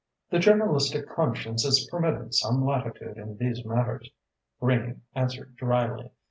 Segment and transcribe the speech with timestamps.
[0.31, 4.09] "The journalistic conscience is permitted some latitude in these matters,"
[4.59, 6.09] Greening answered drily.